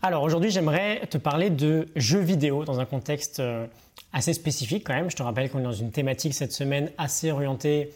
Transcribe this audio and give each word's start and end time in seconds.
Alors 0.00 0.22
aujourd'hui, 0.22 0.52
j'aimerais 0.52 1.00
te 1.10 1.18
parler 1.18 1.50
de 1.50 1.88
jeux 1.96 2.20
vidéo 2.20 2.64
dans 2.64 2.78
un 2.78 2.84
contexte 2.84 3.40
euh, 3.40 3.66
assez 4.12 4.32
spécifique 4.32 4.84
quand 4.86 4.94
même. 4.94 5.10
Je 5.10 5.16
te 5.16 5.24
rappelle 5.24 5.50
qu'on 5.50 5.58
est 5.58 5.64
dans 5.64 5.72
une 5.72 5.90
thématique 5.90 6.34
cette 6.34 6.52
semaine 6.52 6.92
assez 6.98 7.32
orientée 7.32 7.90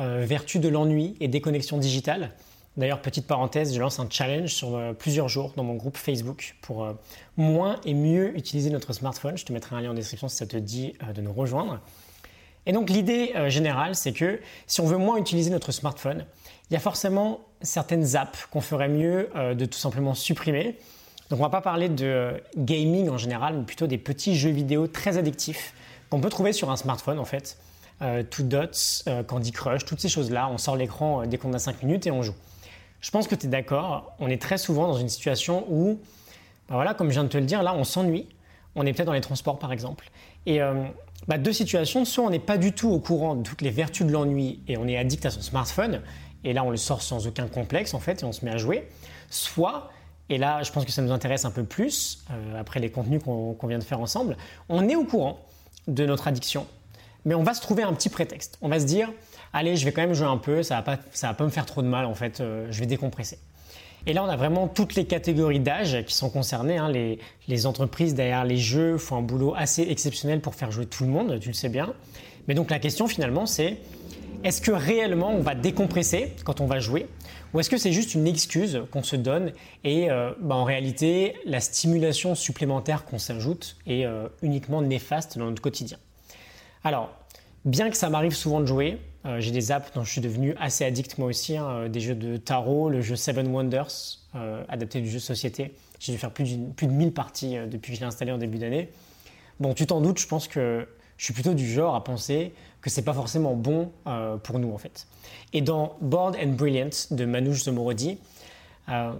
euh, 0.00 0.24
vertu 0.26 0.58
de 0.58 0.68
l'ennui 0.68 1.14
et 1.20 1.28
déconnexion 1.28 1.78
digitale. 1.78 2.32
D'ailleurs, 2.76 3.00
petite 3.00 3.28
parenthèse, 3.28 3.72
je 3.72 3.78
lance 3.78 4.00
un 4.00 4.08
challenge 4.10 4.52
sur 4.52 4.74
euh, 4.74 4.94
plusieurs 4.94 5.28
jours 5.28 5.52
dans 5.54 5.62
mon 5.62 5.74
groupe 5.74 5.96
Facebook 5.96 6.56
pour 6.60 6.92
moins 7.36 7.80
et 7.84 7.94
mieux 7.94 8.36
utiliser 8.36 8.70
notre 8.70 8.92
smartphone. 8.92 9.38
Je 9.38 9.44
te 9.44 9.52
mettrai 9.52 9.76
un 9.76 9.80
lien 9.80 9.92
en 9.92 9.94
description 9.94 10.26
si 10.26 10.34
ça 10.34 10.46
te 10.46 10.56
dit 10.56 10.94
de 11.14 11.20
nous 11.22 11.32
rejoindre. 11.32 11.78
Et 12.66 12.72
donc 12.72 12.90
l'idée 12.90 13.32
générale, 13.46 13.94
c'est 13.94 14.12
que 14.12 14.40
si 14.66 14.80
on 14.80 14.86
veut 14.86 14.96
moins 14.96 15.18
utiliser 15.18 15.50
notre 15.50 15.70
smartphone, 15.70 16.24
il 16.70 16.74
y 16.74 16.76
a 16.76 16.80
forcément 16.80 17.42
certaines 17.62 18.16
apps 18.16 18.46
qu'on 18.46 18.62
ferait 18.62 18.88
mieux 18.88 19.28
de 19.54 19.64
tout 19.66 19.78
simplement 19.78 20.14
supprimer 20.14 20.76
donc 21.34 21.40
on 21.40 21.46
va 21.46 21.50
pas 21.50 21.62
parler 21.62 21.88
de 21.88 22.40
gaming 22.56 23.08
en 23.08 23.18
général, 23.18 23.56
mais 23.56 23.64
plutôt 23.64 23.88
des 23.88 23.98
petits 23.98 24.36
jeux 24.36 24.50
vidéo 24.50 24.86
très 24.86 25.18
addictifs 25.18 25.74
qu'on 26.08 26.20
peut 26.20 26.28
trouver 26.28 26.52
sur 26.52 26.70
un 26.70 26.76
smartphone 26.76 27.18
en 27.18 27.24
fait. 27.24 27.58
Euh, 28.02 28.22
Two 28.22 28.44
Dots, 28.44 29.02
euh, 29.08 29.24
Candy 29.24 29.50
Crush, 29.50 29.84
toutes 29.84 29.98
ces 29.98 30.08
choses-là. 30.08 30.48
On 30.48 30.58
sort 30.58 30.76
l'écran 30.76 31.22
euh, 31.22 31.26
dès 31.26 31.36
qu'on 31.36 31.52
a 31.52 31.58
5 31.58 31.82
minutes 31.82 32.06
et 32.06 32.12
on 32.12 32.22
joue. 32.22 32.36
Je 33.00 33.10
pense 33.10 33.26
que 33.26 33.34
tu 33.34 33.46
es 33.46 33.48
d'accord, 33.48 34.14
on 34.20 34.28
est 34.28 34.40
très 34.40 34.58
souvent 34.58 34.86
dans 34.86 34.96
une 34.96 35.08
situation 35.08 35.66
où, 35.68 35.98
bah 36.68 36.76
voilà, 36.76 36.94
comme 36.94 37.08
je 37.08 37.14
viens 37.14 37.24
de 37.24 37.28
te 37.28 37.38
le 37.38 37.46
dire, 37.46 37.64
là 37.64 37.74
on 37.74 37.82
s'ennuie. 37.82 38.28
On 38.76 38.86
est 38.86 38.92
peut-être 38.92 39.06
dans 39.06 39.12
les 39.12 39.20
transports 39.20 39.58
par 39.58 39.72
exemple. 39.72 40.12
Et 40.46 40.60
bah, 41.26 41.38
deux 41.38 41.52
situations, 41.52 42.04
soit 42.04 42.22
on 42.22 42.30
n'est 42.30 42.38
pas 42.38 42.58
du 42.58 42.70
tout 42.70 42.90
au 42.90 43.00
courant 43.00 43.34
de 43.34 43.42
toutes 43.42 43.62
les 43.62 43.70
vertus 43.70 44.06
de 44.06 44.12
l'ennui 44.12 44.60
et 44.68 44.76
on 44.76 44.86
est 44.86 44.96
addict 44.96 45.26
à 45.26 45.30
son 45.30 45.42
smartphone, 45.42 46.00
et 46.44 46.52
là 46.52 46.62
on 46.62 46.70
le 46.70 46.76
sort 46.76 47.02
sans 47.02 47.26
aucun 47.26 47.48
complexe 47.48 47.92
en 47.92 47.98
fait 47.98 48.22
et 48.22 48.24
on 48.24 48.30
se 48.30 48.44
met 48.44 48.52
à 48.52 48.56
jouer. 48.56 48.88
Soit 49.30 49.90
et 50.30 50.38
là, 50.38 50.62
je 50.62 50.72
pense 50.72 50.84
que 50.84 50.92
ça 50.92 51.02
nous 51.02 51.12
intéresse 51.12 51.44
un 51.44 51.50
peu 51.50 51.64
plus, 51.64 52.24
euh, 52.30 52.60
après 52.60 52.80
les 52.80 52.90
contenus 52.90 53.22
qu'on 53.22 53.66
vient 53.66 53.78
de 53.78 53.84
faire 53.84 54.00
ensemble. 54.00 54.36
On 54.68 54.88
est 54.88 54.96
au 54.96 55.04
courant 55.04 55.38
de 55.86 56.06
notre 56.06 56.28
addiction, 56.28 56.66
mais 57.24 57.34
on 57.34 57.42
va 57.42 57.54
se 57.54 57.60
trouver 57.60 57.82
un 57.82 57.92
petit 57.92 58.08
prétexte. 58.08 58.58
On 58.62 58.68
va 58.68 58.80
se 58.80 58.86
dire, 58.86 59.12
allez, 59.52 59.76
je 59.76 59.84
vais 59.84 59.92
quand 59.92 60.02
même 60.02 60.14
jouer 60.14 60.26
un 60.26 60.38
peu, 60.38 60.62
ça 60.62 60.80
va 60.80 60.98
va 61.22 61.34
pas 61.34 61.44
me 61.44 61.50
faire 61.50 61.66
trop 61.66 61.82
de 61.82 61.88
mal, 61.88 62.06
en 62.06 62.14
fait, 62.14 62.40
euh, 62.40 62.66
je 62.70 62.80
vais 62.80 62.86
décompresser. 62.86 63.38
Et 64.06 64.12
là, 64.12 64.22
on 64.22 64.28
a 64.28 64.36
vraiment 64.36 64.68
toutes 64.68 64.94
les 64.94 65.06
catégories 65.06 65.60
d'âge 65.60 66.04
qui 66.04 66.14
sont 66.14 66.28
concernées. 66.28 66.76
Hein. 66.76 66.90
Les, 66.90 67.66
entreprises 67.66 68.14
derrière 68.14 68.44
les 68.44 68.58
jeux 68.58 68.98
font 68.98 69.16
un 69.16 69.22
boulot 69.22 69.54
assez 69.56 69.82
exceptionnel 69.82 70.40
pour 70.40 70.54
faire 70.54 70.70
jouer 70.70 70.84
tout 70.84 71.04
le 71.04 71.10
monde, 71.10 71.38
tu 71.40 71.48
le 71.48 71.54
sais 71.54 71.70
bien. 71.70 71.94
Mais 72.46 72.54
donc 72.54 72.70
la 72.70 72.78
question 72.78 73.06
finalement, 73.08 73.46
c'est 73.46 73.78
est-ce 74.44 74.60
que 74.60 74.70
réellement 74.70 75.30
on 75.30 75.40
va 75.40 75.54
décompresser 75.54 76.32
quand 76.44 76.60
on 76.60 76.66
va 76.66 76.78
jouer 76.78 77.08
ou 77.52 77.60
est-ce 77.60 77.70
que 77.70 77.78
c'est 77.78 77.92
juste 77.92 78.14
une 78.14 78.26
excuse 78.26 78.82
qu'on 78.90 79.02
se 79.02 79.16
donne 79.16 79.52
et 79.84 80.10
euh, 80.10 80.32
bah, 80.40 80.54
en 80.54 80.64
réalité 80.64 81.34
la 81.46 81.60
stimulation 81.60 82.34
supplémentaire 82.34 83.04
qu'on 83.04 83.18
s'ajoute 83.18 83.76
est 83.86 84.04
euh, 84.04 84.28
uniquement 84.42 84.82
néfaste 84.82 85.38
dans 85.38 85.46
notre 85.46 85.62
quotidien? 85.62 85.98
Alors, 86.82 87.10
bien 87.64 87.88
que 87.90 87.96
ça 87.96 88.10
m'arrive 88.10 88.34
souvent 88.34 88.60
de 88.60 88.66
jouer, 88.66 88.98
euh, 89.24 89.40
j'ai 89.40 89.50
des 89.50 89.72
apps 89.72 89.92
dont 89.94 90.04
je 90.04 90.10
suis 90.10 90.20
devenu 90.20 90.54
assez 90.58 90.84
addict 90.84 91.16
moi 91.16 91.28
aussi, 91.28 91.56
hein, 91.56 91.88
des 91.88 92.00
jeux 92.00 92.14
de 92.14 92.36
tarot, 92.36 92.90
le 92.90 93.00
jeu 93.00 93.16
Seven 93.16 93.48
Wonders, 93.48 94.18
adapté 94.68 95.00
du 95.00 95.08
jeu 95.08 95.20
société. 95.20 95.74
J'ai 96.00 96.12
dû 96.12 96.18
faire 96.18 96.32
plus, 96.32 96.58
plus 96.76 96.88
de 96.88 96.92
1000 96.92 97.12
parties 97.12 97.56
depuis 97.70 97.92
que 97.92 97.96
je 97.96 98.00
l'ai 98.00 98.06
installé 98.06 98.32
en 98.32 98.38
début 98.38 98.58
d'année. 98.58 98.90
Bon, 99.60 99.72
tu 99.72 99.86
t'en 99.86 100.00
doutes, 100.00 100.18
je 100.18 100.26
pense 100.26 100.48
que 100.48 100.88
je 101.16 101.24
suis 101.24 101.34
plutôt 101.34 101.54
du 101.54 101.70
genre 101.70 101.94
à 101.94 102.02
penser 102.02 102.52
que 102.80 102.90
c'est 102.90 103.02
pas 103.02 103.14
forcément 103.14 103.54
bon 103.54 103.90
euh, 104.06 104.36
pour 104.36 104.58
nous 104.58 104.72
en 104.72 104.78
fait. 104.78 105.06
Et 105.52 105.62
dans 105.62 105.96
Bored 106.00 106.36
and 106.36 106.52
Brilliant 106.52 106.90
de 107.10 107.24
Manouche 107.24 107.64
Zomorodi, 107.64 108.18
euh, 108.90 109.12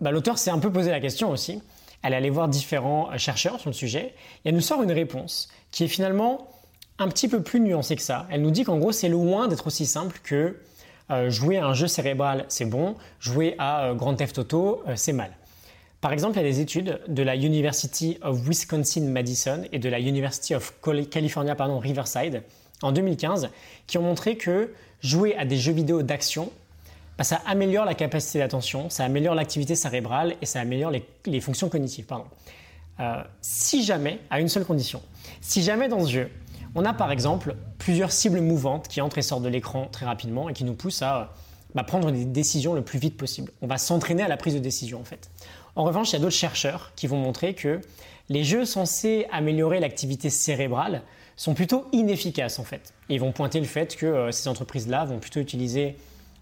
bah, 0.00 0.10
l'auteur 0.10 0.38
s'est 0.38 0.50
un 0.50 0.58
peu 0.58 0.72
posé 0.72 0.90
la 0.90 1.00
question 1.00 1.30
aussi. 1.30 1.62
Elle 2.02 2.14
est 2.14 2.16
allée 2.16 2.30
voir 2.30 2.48
différents 2.48 3.10
euh, 3.12 3.18
chercheurs 3.18 3.60
sur 3.60 3.68
le 3.70 3.74
sujet 3.74 4.14
et 4.44 4.48
elle 4.48 4.54
nous 4.54 4.60
sort 4.60 4.82
une 4.82 4.92
réponse 4.92 5.48
qui 5.70 5.84
est 5.84 5.88
finalement 5.88 6.48
un 6.98 7.08
petit 7.08 7.28
peu 7.28 7.42
plus 7.42 7.60
nuancée 7.60 7.96
que 7.96 8.02
ça. 8.02 8.26
Elle 8.30 8.42
nous 8.42 8.50
dit 8.50 8.64
qu'en 8.64 8.78
gros 8.78 8.92
c'est 8.92 9.08
loin 9.08 9.48
d'être 9.48 9.66
aussi 9.66 9.86
simple 9.86 10.20
que 10.22 10.56
jouer 11.28 11.58
à 11.58 11.66
un 11.66 11.74
jeu 11.74 11.88
cérébral 11.88 12.46
c'est 12.48 12.64
bon, 12.64 12.94
jouer 13.20 13.54
à 13.58 13.92
Grand 13.94 14.14
Theft 14.14 14.38
Auto 14.38 14.82
c'est 14.94 15.12
mal. 15.12 15.30
Par 16.02 16.12
exemple, 16.12 16.36
il 16.36 16.42
y 16.42 16.44
a 16.44 16.50
des 16.50 16.58
études 16.58 17.00
de 17.06 17.22
la 17.22 17.36
University 17.36 18.18
of 18.22 18.44
Wisconsin-Madison 18.48 19.62
et 19.70 19.78
de 19.78 19.88
la 19.88 20.00
University 20.00 20.52
of 20.52 20.74
California 21.08 21.54
Riverside 21.56 22.42
en 22.82 22.90
2015 22.90 23.50
qui 23.86 23.98
ont 23.98 24.02
montré 24.02 24.36
que 24.36 24.74
jouer 25.00 25.36
à 25.36 25.44
des 25.44 25.56
jeux 25.56 25.72
vidéo 25.72 26.02
d'action, 26.02 26.50
bah, 27.16 27.22
ça 27.22 27.40
améliore 27.46 27.84
la 27.84 27.94
capacité 27.94 28.40
d'attention, 28.40 28.90
ça 28.90 29.04
améliore 29.04 29.36
l'activité 29.36 29.76
cérébrale 29.76 30.34
et 30.42 30.46
ça 30.46 30.58
améliore 30.58 30.90
les, 30.90 31.40
fonctions 31.40 31.68
cognitives. 31.68 32.06
Euh, 32.98 33.22
si 33.40 33.84
jamais, 33.84 34.18
à 34.28 34.40
une 34.40 34.48
seule 34.48 34.64
condition, 34.64 35.02
si 35.40 35.62
jamais 35.62 35.86
dans 35.86 36.04
ce 36.04 36.10
jeu, 36.10 36.30
on 36.74 36.84
a 36.84 36.94
par 36.94 37.12
exemple 37.12 37.54
plusieurs 37.78 38.10
cibles 38.10 38.40
mouvantes 38.40 38.88
qui 38.88 39.00
entrent 39.00 39.18
et 39.18 39.22
sortent 39.22 39.44
de 39.44 39.48
l'écran 39.48 39.86
très 39.92 40.06
rapidement 40.06 40.48
et 40.48 40.52
qui 40.52 40.64
nous 40.64 40.74
poussent 40.74 41.02
à 41.02 41.32
bah, 41.74 41.84
prendre 41.84 42.10
des 42.10 42.24
décisions 42.24 42.74
le 42.74 42.82
plus 42.82 42.98
vite 42.98 43.16
possible. 43.16 43.52
On 43.62 43.66
va 43.66 43.78
s'entraîner 43.78 44.22
à 44.22 44.28
la 44.28 44.36
prise 44.36 44.54
de 44.54 44.58
décision 44.58 45.00
en 45.00 45.04
fait. 45.04 45.30
En 45.74 45.84
revanche, 45.84 46.10
il 46.10 46.12
y 46.14 46.16
a 46.16 46.18
d'autres 46.18 46.36
chercheurs 46.36 46.92
qui 46.96 47.06
vont 47.06 47.16
montrer 47.16 47.54
que 47.54 47.80
les 48.28 48.44
jeux 48.44 48.64
censés 48.64 49.26
améliorer 49.30 49.80
l'activité 49.80 50.30
cérébrale 50.30 51.02
sont 51.36 51.54
plutôt 51.54 51.86
inefficaces 51.92 52.58
en 52.58 52.64
fait. 52.64 52.92
ils 53.08 53.20
vont 53.20 53.32
pointer 53.32 53.58
le 53.58 53.66
fait 53.66 53.96
que 53.96 54.06
euh, 54.06 54.30
ces 54.30 54.48
entreprises-là 54.48 55.04
vont 55.04 55.18
plutôt 55.18 55.40
utiliser 55.40 55.96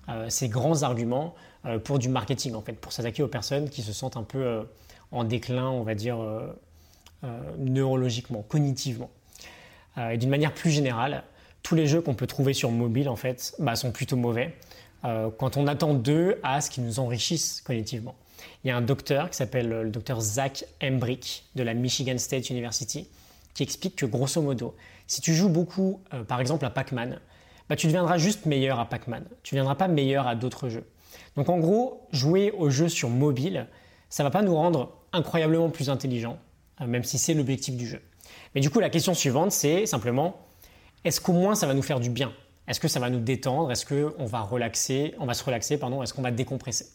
euh, 0.09 0.29
ces 0.29 0.49
grands 0.49 0.83
arguments 0.83 1.35
euh, 1.65 1.79
pour 1.79 1.99
du 1.99 2.09
marketing 2.09 2.55
en 2.55 2.63
fait, 2.63 2.73
pour 2.75 2.93
s'attaquer 2.93 3.23
aux 3.23 3.29
personnes 3.29 3.71
qui 3.71 3.83
se 3.83 3.93
sentent 3.93 4.17
un 4.17 4.25
peu 4.25 4.67
en 5.13 5.25
déclin, 5.25 5.69
on 5.69 5.83
va 5.83 5.95
dire 5.95 6.19
neurologiquement, 7.59 8.43
cognitivement. 8.43 9.11
et 9.99 10.17
d'une 10.17 10.31
manière 10.31 10.55
plus 10.55 10.71
générale, 10.71 11.25
tous 11.63 11.75
les 11.75 11.87
jeux 11.87 12.01
qu'on 12.01 12.15
peut 12.15 12.27
trouver 12.27 12.55
sur 12.55 12.71
mobile 12.71 13.09
en 13.09 13.17
fait 13.17 13.55
bah, 13.59 13.77
sont 13.77 13.91
plutôt 13.91 14.17
mauvais 14.17 14.57
quand 15.03 15.57
on 15.57 15.67
attend 15.67 15.95
d'eux 15.95 16.39
à 16.43 16.61
ce 16.61 16.71
qu'ils 16.71 16.85
nous 16.85 17.01
enrichissent 17.01 17.63
cognitivement. 17.63 18.15
Il 18.65 18.69
y 18.69 18.71
a 18.71 18.77
un 18.77 18.83
docteur 18.83 19.31
qui 19.31 19.37
s'appelle 19.37 19.69
le 19.69 19.91
docteur 19.91 20.21
Zach 20.21 20.65
Embrick 20.83 21.45
de 21.55 21.63
la 21.63 21.75
Michigan 21.75 22.19
State 22.19 22.51
University 22.51 23.09
qui 23.55 23.63
explique 23.63 23.97
que 23.97 24.07
grosso 24.07 24.41
modo, 24.41 24.75
si 25.07 25.21
tu 25.21 25.35
joues 25.35 25.49
beaucoup, 25.49 26.01
euh, 26.15 26.25
par 26.25 26.41
exemple 26.41 26.65
à 26.65 26.71
Pac-Man, 26.71 27.19
bah, 27.69 27.77
tu 27.77 27.87
deviendras 27.87 28.19
juste 28.19 28.47
meilleur 28.47 28.79
à 28.79 28.89
Pac-Man. 28.89 29.25
Tu 29.43 29.55
ne 29.55 29.59
deviendras 29.59 29.77
pas 29.77 29.89
meilleur 29.89 30.27
à 30.27 30.35
d'autres 30.35 30.69
jeux. 30.69 30.85
Donc 31.37 31.49
en 31.49 31.59
gros, 31.59 32.07
jouer 32.13 32.53
aux 32.53 32.71
jeux 32.71 32.89
sur 32.89 33.09
mobile, 33.09 33.67
ça 34.09 34.23
va 34.23 34.31
pas 34.31 34.43
nous 34.43 34.55
rendre 34.55 34.93
incroyablement 35.13 35.71
plus 35.71 35.91
intelligents, 35.91 36.39
euh, 36.81 36.87
même 36.87 37.05
si 37.05 37.19
c'est 37.19 37.35
l'objectif 37.35 37.77
du 37.77 37.87
jeu. 37.87 38.01
Mais 38.55 38.61
du 38.61 38.71
coup, 38.71 38.81
la 38.81 38.91
question 38.91 39.15
suivante, 39.15 39.53
c'est 39.53 39.87
simplement, 39.87 40.47
est-ce 41.05 41.21
qu'au 41.21 41.33
moins 41.33 41.55
ça 41.55 41.67
va 41.67 41.75
nous 41.75 41.83
faire 41.83 42.01
du 42.01 42.11
bien 42.11 42.33
Est-ce 42.69 42.81
que 42.81 42.89
ça 42.89 43.01
va 43.01 43.11
nous 43.11 43.21
détendre? 43.21 43.71
Est-ce 43.73 43.87
qu'on 43.87 44.25
va 44.25 44.49
On 44.51 45.27
va 45.27 45.35
se 45.35 45.45
relaxer, 45.45 45.79
pardon 45.79 46.03
Est-ce 46.03 46.15
qu'on 46.15 46.23
va 46.23 46.31
décompresser? 46.31 46.87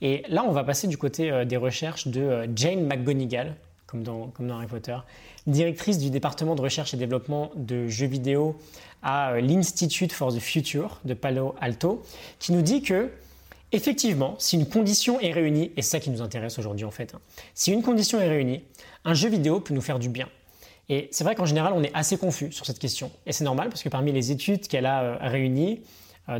Et 0.00 0.22
là, 0.28 0.44
on 0.46 0.52
va 0.52 0.64
passer 0.64 0.86
du 0.86 0.98
côté 0.98 1.30
euh, 1.30 1.44
des 1.44 1.56
recherches 1.56 2.08
de 2.08 2.20
euh, 2.20 2.46
Jane 2.54 2.86
McGonigal, 2.86 3.56
comme 3.86 4.02
dans, 4.02 4.28
comme 4.28 4.48
dans, 4.48 4.56
Harry 4.56 4.66
Potter, 4.66 4.96
directrice 5.46 5.98
du 5.98 6.10
département 6.10 6.54
de 6.54 6.60
recherche 6.60 6.94
et 6.94 6.96
développement 6.96 7.50
de 7.56 7.88
jeux 7.88 8.06
vidéo 8.06 8.56
à 9.02 9.32
euh, 9.32 9.40
l'Institute 9.40 10.12
for 10.12 10.32
the 10.32 10.40
Future 10.40 11.00
de 11.04 11.14
Palo 11.14 11.54
Alto, 11.60 12.02
qui 12.38 12.52
nous 12.52 12.62
dit 12.62 12.82
que 12.82 13.10
effectivement, 13.72 14.34
si 14.38 14.56
une 14.56 14.68
condition 14.68 15.20
est 15.20 15.32
réunie, 15.32 15.72
et 15.76 15.82
c'est 15.82 15.90
ça 15.90 16.00
qui 16.00 16.10
nous 16.10 16.22
intéresse 16.22 16.58
aujourd'hui 16.58 16.84
en 16.84 16.90
fait, 16.90 17.14
hein, 17.14 17.20
si 17.54 17.72
une 17.72 17.82
condition 17.82 18.20
est 18.20 18.28
réunie, 18.28 18.62
un 19.04 19.14
jeu 19.14 19.28
vidéo 19.28 19.60
peut 19.60 19.74
nous 19.74 19.80
faire 19.80 19.98
du 19.98 20.08
bien. 20.08 20.28
Et 20.88 21.08
c'est 21.12 21.24
vrai 21.24 21.34
qu'en 21.34 21.46
général, 21.46 21.72
on 21.74 21.82
est 21.82 21.94
assez 21.94 22.16
confus 22.16 22.52
sur 22.52 22.66
cette 22.66 22.78
question. 22.78 23.10
Et 23.26 23.32
c'est 23.32 23.44
normal 23.44 23.68
parce 23.68 23.82
que 23.82 23.88
parmi 23.88 24.12
les 24.12 24.30
études 24.30 24.68
qu'elle 24.68 24.86
a 24.86 25.18
réunies 25.28 25.80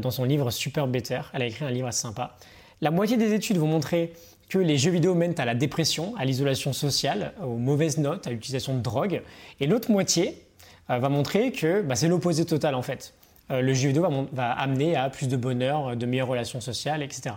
dans 0.00 0.10
son 0.10 0.25
livre 0.25 0.50
Super 0.50 0.87
Better, 0.87 1.21
elle 1.32 1.43
a 1.43 1.47
écrit 1.47 1.65
un 1.65 1.71
livre 1.71 1.88
assez 1.88 2.03
sympa, 2.03 2.37
la 2.81 2.91
moitié 2.91 3.16
des 3.16 3.32
études 3.32 3.56
vont 3.56 3.66
montrer 3.66 4.12
que 4.49 4.59
les 4.59 4.77
jeux 4.77 4.91
vidéo 4.91 5.15
mènent 5.15 5.38
à 5.38 5.44
la 5.44 5.55
dépression, 5.55 6.15
à 6.16 6.25
l'isolation 6.25 6.72
sociale, 6.72 7.32
aux 7.43 7.56
mauvaises 7.56 7.99
notes, 7.99 8.26
à 8.26 8.31
l'utilisation 8.31 8.75
de 8.75 8.81
drogue. 8.81 9.23
Et 9.61 9.67
l'autre 9.67 9.91
moitié 9.91 10.43
euh, 10.90 10.99
va 10.99 11.08
montrer 11.08 11.50
que 11.52 11.82
bah, 11.82 11.97
c'est 11.97 12.08
l'opposé 12.08 12.44
total 12.44 12.75
en 12.75 12.82
fait. 12.82 13.14
Euh, 13.50 13.61
le 13.61 13.75
jeu 13.75 13.88
vidéo 13.88 14.06
va, 14.32 14.52
amener 14.52 14.97
à 14.97 15.08
plus 15.08 15.29
de 15.29 15.37
bonheur, 15.37 15.88
euh, 15.88 15.94
de 15.94 16.06
meilleures 16.06 16.29
relations 16.29 16.61
sociales, 16.61 17.02
etc. 17.02 17.37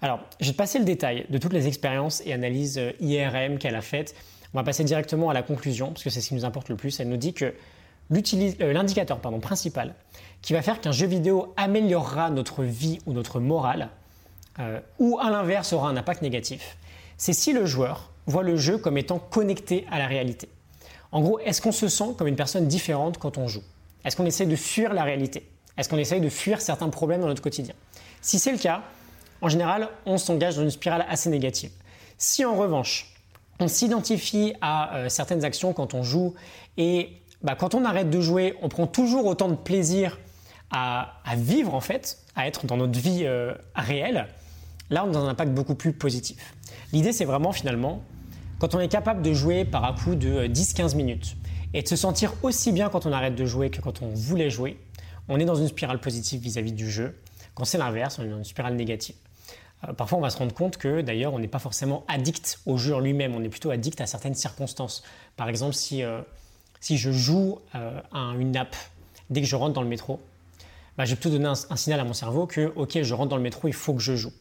Alors, 0.00 0.20
je 0.40 0.46
vais 0.46 0.56
passer 0.56 0.78
le 0.78 0.84
détail 0.84 1.26
de 1.28 1.38
toutes 1.38 1.52
les 1.52 1.66
expériences 1.66 2.22
et 2.24 2.32
analyses 2.32 2.80
IRM 3.00 3.58
qu'elle 3.58 3.74
a 3.74 3.80
faites. 3.80 4.14
On 4.54 4.58
va 4.58 4.64
passer 4.64 4.84
directement 4.84 5.30
à 5.30 5.34
la 5.34 5.42
conclusion, 5.42 5.88
parce 5.88 6.02
que 6.02 6.10
c'est 6.10 6.20
ce 6.20 6.28
qui 6.28 6.34
nous 6.34 6.44
importe 6.44 6.68
le 6.68 6.76
plus. 6.76 6.98
Elle 7.00 7.08
nous 7.08 7.16
dit 7.16 7.34
que 7.34 7.54
l'indicateur 8.10 9.20
principal 9.20 9.94
qui 10.40 10.52
va 10.52 10.62
faire 10.62 10.80
qu'un 10.80 10.92
jeu 10.92 11.06
vidéo 11.06 11.52
améliorera 11.56 12.30
notre 12.30 12.64
vie 12.64 13.00
ou 13.06 13.12
notre 13.12 13.40
morale, 13.40 13.90
euh, 14.58 14.80
ou 14.98 15.18
à 15.20 15.30
l'inverse 15.30 15.72
aura 15.72 15.88
un 15.90 15.96
impact 15.96 16.22
négatif, 16.22 16.78
c'est 17.16 17.32
si 17.32 17.52
le 17.52 17.66
joueur 17.66 18.10
voit 18.26 18.42
le 18.42 18.56
jeu 18.56 18.78
comme 18.78 18.96
étant 18.96 19.18
connecté 19.18 19.86
à 19.90 19.98
la 19.98 20.06
réalité. 20.06 20.48
En 21.12 21.20
gros, 21.20 21.38
est-ce 21.40 21.60
qu'on 21.60 21.72
se 21.72 21.88
sent 21.88 22.14
comme 22.16 22.28
une 22.28 22.36
personne 22.36 22.66
différente 22.66 23.18
quand 23.18 23.38
on 23.38 23.48
joue? 23.48 23.62
Est-ce 24.04 24.16
qu'on 24.16 24.26
essaye 24.26 24.46
de 24.46 24.56
fuir 24.56 24.94
la 24.94 25.04
réalité? 25.04 25.48
Est-ce 25.76 25.88
qu'on 25.88 25.98
essaye 25.98 26.20
de 26.20 26.28
fuir 26.28 26.60
certains 26.60 26.88
problèmes 26.88 27.20
dans 27.20 27.28
notre 27.28 27.42
quotidien? 27.42 27.74
Si 28.20 28.38
c'est 28.38 28.52
le 28.52 28.58
cas, 28.58 28.82
en 29.40 29.48
général, 29.48 29.88
on 30.06 30.18
s'engage 30.18 30.56
dans 30.56 30.62
une 30.62 30.70
spirale 30.70 31.06
assez 31.08 31.30
négative. 31.30 31.70
Si 32.18 32.44
en 32.44 32.56
revanche, 32.56 33.14
on 33.60 33.68
s'identifie 33.68 34.54
à 34.60 35.08
certaines 35.08 35.44
actions 35.44 35.72
quand 35.72 35.94
on 35.94 36.02
joue 36.02 36.34
et 36.76 37.10
bah, 37.42 37.54
quand 37.54 37.74
on 37.74 37.84
arrête 37.84 38.10
de 38.10 38.20
jouer, 38.20 38.54
on 38.62 38.68
prend 38.68 38.86
toujours 38.86 39.26
autant 39.26 39.48
de 39.48 39.54
plaisir 39.54 40.18
à, 40.70 41.14
vivre 41.36 41.74
en 41.74 41.80
fait, 41.80 42.18
à 42.36 42.46
être 42.46 42.66
dans 42.66 42.76
notre 42.76 42.98
vie 42.98 43.26
réelle, 43.74 44.26
là 44.90 45.04
on 45.08 45.14
a 45.14 45.18
un 45.18 45.28
impact 45.28 45.52
beaucoup 45.52 45.74
plus 45.74 45.92
positif. 45.92 46.54
L'idée 46.92 47.12
c'est 47.12 47.24
vraiment 47.24 47.52
finalement, 47.52 48.02
quand 48.58 48.74
on 48.74 48.80
est 48.80 48.88
capable 48.88 49.22
de 49.22 49.32
jouer 49.32 49.64
par 49.64 49.84
un 49.84 49.94
coup 49.94 50.14
de 50.14 50.46
10-15 50.46 50.94
minutes, 50.94 51.36
et 51.74 51.82
de 51.82 51.88
se 51.88 51.96
sentir 51.96 52.32
aussi 52.42 52.72
bien 52.72 52.88
quand 52.88 53.06
on 53.06 53.12
arrête 53.12 53.34
de 53.34 53.44
jouer 53.44 53.70
que 53.70 53.80
quand 53.80 54.02
on 54.02 54.08
voulait 54.08 54.50
jouer, 54.50 54.78
on 55.28 55.38
est 55.38 55.44
dans 55.44 55.54
une 55.54 55.68
spirale 55.68 56.00
positive 56.00 56.40
vis-à-vis 56.40 56.72
du 56.72 56.90
jeu. 56.90 57.14
Quand 57.54 57.64
c'est 57.64 57.78
l'inverse, 57.78 58.18
on 58.18 58.24
est 58.24 58.28
dans 58.28 58.38
une 58.38 58.44
spirale 58.44 58.74
négative. 58.74 59.16
Euh, 59.86 59.92
parfois, 59.92 60.18
on 60.18 60.20
va 60.20 60.30
se 60.30 60.38
rendre 60.38 60.54
compte 60.54 60.76
que 60.76 61.00
d'ailleurs, 61.00 61.34
on 61.34 61.38
n'est 61.38 61.48
pas 61.48 61.58
forcément 61.58 62.04
addict 62.08 62.60
au 62.66 62.76
jeu 62.78 62.98
lui-même, 63.00 63.34
on 63.34 63.42
est 63.42 63.48
plutôt 63.48 63.70
addict 63.70 64.00
à 64.00 64.06
certaines 64.06 64.34
circonstances. 64.34 65.02
Par 65.36 65.48
exemple, 65.48 65.74
si, 65.74 66.02
euh, 66.02 66.20
je 66.80 67.12
joue 67.12 67.58
euh, 67.74 68.00
à 68.12 68.34
une 68.38 68.56
app 68.56 68.74
dès 69.30 69.40
que 69.40 69.46
je 69.46 69.56
rentre 69.56 69.74
dans 69.74 69.82
le 69.82 69.88
métro, 69.88 70.20
bah, 70.96 71.04
je 71.04 71.10
vais 71.10 71.16
plutôt 71.16 71.30
donner 71.36 71.46
un, 71.48 71.76
signal 71.76 72.00
à 72.00 72.04
mon 72.04 72.12
cerveau 72.12 72.46
que, 72.46 72.72
ok, 72.74 73.02
je 73.02 73.14
rentre 73.14 73.30
dans 73.30 73.36
le 73.36 73.42
métro, 73.42 73.68
il 73.68 73.74
faut 73.74 73.94
que 73.94 74.02
je 74.02 74.16
joue. 74.16 74.32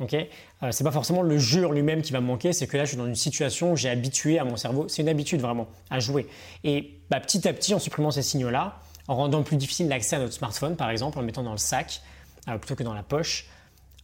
Ok, 0.00 0.14
euh, 0.14 0.70
c'est 0.70 0.84
pas 0.84 0.92
forcément 0.92 1.22
le 1.22 1.38
jeu 1.38 1.68
lui-même 1.72 2.02
qui 2.02 2.12
va 2.12 2.20
me 2.20 2.26
manquer, 2.26 2.52
c'est 2.52 2.68
que 2.68 2.76
là 2.76 2.84
je 2.84 2.90
suis 2.90 2.96
dans 2.96 3.06
une 3.06 3.16
situation 3.16 3.72
où 3.72 3.76
j'ai 3.76 3.88
habitué 3.88 4.38
à 4.38 4.44
mon 4.44 4.56
cerveau, 4.56 4.86
c'est 4.86 5.02
une 5.02 5.08
habitude 5.08 5.40
vraiment 5.40 5.66
à 5.90 5.98
jouer. 5.98 6.28
Et 6.62 6.94
bah, 7.10 7.18
petit 7.18 7.48
à 7.48 7.52
petit, 7.52 7.74
en 7.74 7.80
supprimant 7.80 8.12
ces 8.12 8.22
signaux-là, 8.22 8.78
en 9.08 9.16
rendant 9.16 9.42
plus 9.42 9.56
difficile 9.56 9.88
l'accès 9.88 10.14
à 10.14 10.20
notre 10.20 10.34
smartphone 10.34 10.76
par 10.76 10.88
exemple, 10.90 11.18
en 11.18 11.20
le 11.20 11.26
mettant 11.26 11.42
dans 11.42 11.50
le 11.50 11.58
sac 11.58 12.00
euh, 12.46 12.58
plutôt 12.58 12.76
que 12.76 12.84
dans 12.84 12.94
la 12.94 13.02
poche, 13.02 13.46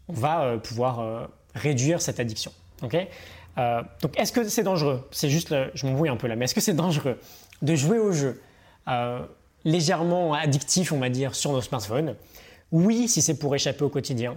on 0.08 0.12
va 0.12 0.44
euh, 0.44 0.58
pouvoir 0.58 1.28
réduire 1.54 2.00
cette 2.00 2.20
addiction. 2.20 2.52
Ok, 2.82 2.96
donc 4.02 4.18
est-ce 4.18 4.32
que 4.32 4.44
c'est 4.48 4.64
dangereux? 4.64 5.08
C'est 5.12 5.30
juste, 5.30 5.54
je 5.74 5.86
m'embrouille 5.86 6.08
un 6.08 6.16
peu 6.16 6.26
là, 6.26 6.36
mais 6.36 6.44
est-ce 6.46 6.54
que 6.54 6.60
c'est 6.60 6.74
dangereux 6.74 7.18
de 7.62 7.74
jouer 7.76 7.98
au 7.98 8.12
jeu 8.12 8.42
légèrement 9.64 10.34
addictif, 10.34 10.92
on 10.92 10.98
va 10.98 11.08
dire, 11.08 11.34
sur 11.34 11.52
nos 11.52 11.60
smartphones? 11.60 12.16
Oui, 12.72 13.06
si 13.06 13.22
c'est 13.22 13.38
pour 13.38 13.54
échapper 13.54 13.84
au 13.84 13.88
quotidien. 13.88 14.36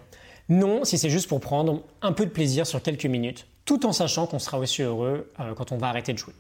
Non, 0.49 0.85
si 0.85 0.97
c'est 0.97 1.09
juste 1.09 1.27
pour 1.27 1.41
prendre 1.41 1.83
un 2.01 2.13
peu 2.13 2.25
de 2.25 2.31
plaisir 2.31 2.65
sur 2.65 2.81
quelques 2.81 3.05
minutes, 3.05 3.47
tout 3.65 3.85
en 3.85 3.91
sachant 3.91 4.27
qu'on 4.27 4.39
sera 4.39 4.59
aussi 4.59 4.81
heureux 4.81 5.31
euh, 5.39 5.53
quand 5.55 5.71
on 5.71 5.77
va 5.77 5.89
arrêter 5.89 6.13
de 6.13 6.17
jouer. 6.17 6.33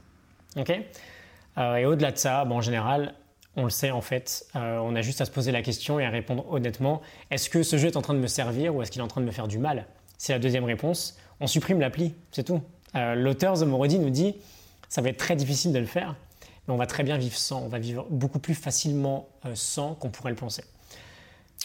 Euh, 1.57 1.75
et 1.75 1.85
au-delà 1.85 2.11
de 2.11 2.17
ça, 2.17 2.45
en 2.45 2.61
général, 2.61 3.15
on 3.57 3.65
le 3.65 3.69
sait 3.69 3.91
en 3.91 4.01
fait, 4.01 4.45
euh, 4.55 4.77
on 4.77 4.95
a 4.95 5.01
juste 5.01 5.19
à 5.19 5.25
se 5.25 5.31
poser 5.31 5.51
la 5.51 5.61
question 5.61 5.99
et 5.99 6.05
à 6.05 6.09
répondre 6.09 6.45
honnêtement, 6.49 7.01
est-ce 7.31 7.49
que 7.49 7.63
ce 7.63 7.77
jeu 7.77 7.87
est 7.87 7.97
en 7.97 8.01
train 8.01 8.13
de 8.13 8.19
me 8.19 8.27
servir 8.27 8.73
ou 8.73 8.81
est-ce 8.81 8.91
qu'il 8.91 9.01
est 9.01 9.03
en 9.03 9.09
train 9.09 9.21
de 9.21 9.25
me 9.25 9.31
faire 9.31 9.47
du 9.47 9.57
mal? 9.57 9.87
C'est 10.17 10.31
la 10.31 10.39
deuxième 10.39 10.63
réponse. 10.63 11.17
On 11.39 11.47
supprime 11.47 11.79
l'appli, 11.79 12.15
c'est 12.31 12.43
tout. 12.43 12.61
L'auteur 12.95 13.59
The 13.59 13.63
Morodi 13.63 13.99
nous 13.99 14.09
dit, 14.09 14.35
ça 14.89 15.01
va 15.01 15.09
être 15.09 15.17
très 15.17 15.35
difficile 15.35 15.71
de 15.71 15.77
le 15.77 15.85
faire, 15.85 16.15
mais 16.67 16.73
on 16.73 16.77
va 16.77 16.87
très 16.87 17.03
bien 17.03 17.17
vivre 17.17 17.37
sans, 17.37 17.61
on 17.61 17.67
va 17.67 17.77
vivre 17.77 18.07
beaucoup 18.09 18.39
plus 18.39 18.55
facilement 18.55 19.27
sans 19.53 19.93
qu'on 19.93 20.09
pourrait 20.09 20.31
le 20.31 20.37
penser. 20.37 20.63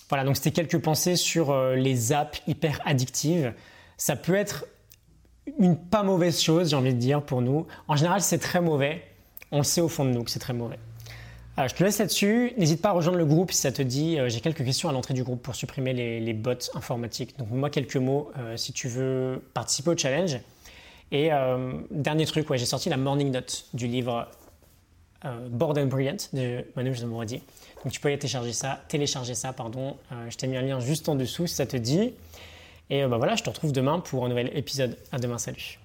Voilà, 0.08 0.24
donc 0.24 0.36
c'était 0.36 0.50
quelques 0.50 0.78
pensées 0.78 1.16
sur 1.16 1.50
euh, 1.50 1.74
les 1.74 2.12
apps 2.12 2.42
hyper 2.46 2.80
addictives. 2.84 3.54
Ça 3.96 4.14
peut 4.14 4.34
être 4.34 4.66
une 5.58 5.76
pas 5.76 6.02
mauvaise 6.02 6.40
chose, 6.40 6.70
j'ai 6.70 6.76
envie 6.76 6.92
de 6.92 6.98
dire, 6.98 7.22
pour 7.22 7.40
nous. 7.40 7.66
En 7.88 7.96
général, 7.96 8.20
c'est 8.20 8.38
très 8.38 8.60
mauvais. 8.60 9.02
On 9.50 9.58
le 9.58 9.64
sait 9.64 9.80
au 9.80 9.88
fond 9.88 10.04
de 10.04 10.10
nous 10.10 10.22
que 10.22 10.30
c'est 10.30 10.38
très 10.38 10.52
mauvais. 10.52 10.78
Euh, 11.58 11.68
je 11.68 11.74
te 11.74 11.84
laisse 11.84 11.98
là-dessus. 11.98 12.52
N'hésite 12.56 12.80
pas 12.80 12.90
à 12.90 12.92
rejoindre 12.92 13.18
le 13.18 13.26
groupe 13.26 13.52
si 13.52 13.58
ça 13.58 13.72
te 13.72 13.82
dit. 13.82 14.18
Euh, 14.18 14.28
j'ai 14.28 14.40
quelques 14.40 14.64
questions 14.64 14.88
à 14.88 14.92
l'entrée 14.92 15.14
du 15.14 15.22
groupe 15.22 15.42
pour 15.42 15.54
supprimer 15.54 15.92
les, 15.92 16.32
bots 16.32 16.52
informatiques. 16.74 17.38
Donc, 17.38 17.50
moi, 17.50 17.70
quelques 17.70 17.96
mots 17.96 18.30
si 18.56 18.72
tu 18.72 18.88
veux 18.88 19.42
participer 19.54 19.90
au 19.90 19.96
challenge. 19.96 20.38
Et 21.10 21.28
dernier 21.90 22.24
truc, 22.24 22.46
j'ai 22.54 22.64
sorti 22.64 22.88
la 22.88 22.96
morning 22.96 23.30
note 23.30 23.66
du 23.74 23.86
livre 23.86 24.28
Bored 25.50 25.76
and 25.76 25.86
Brilliant 25.86 26.16
de 26.32 26.64
Manu 26.74 26.94
Zamoradi. 26.94 27.42
Donc 27.82 27.92
tu 27.92 28.00
peux 28.00 28.08
aller 28.08 28.18
télécharger 28.18 28.52
ça, 28.52 28.80
télécharger 28.88 29.34
ça 29.34 29.52
pardon. 29.52 29.96
Euh, 30.12 30.30
je 30.30 30.36
t'ai 30.36 30.46
mis 30.46 30.56
un 30.56 30.62
lien 30.62 30.80
juste 30.80 31.08
en 31.08 31.14
dessous 31.14 31.46
si 31.46 31.54
ça 31.54 31.66
te 31.66 31.76
dit. 31.76 32.14
Et 32.90 33.02
euh, 33.02 33.08
bah 33.08 33.16
voilà, 33.16 33.34
je 33.36 33.42
te 33.42 33.50
retrouve 33.50 33.72
demain 33.72 34.00
pour 34.00 34.24
un 34.24 34.28
nouvel 34.28 34.50
épisode. 34.56 34.96
À 35.10 35.18
demain, 35.18 35.38
salut. 35.38 35.81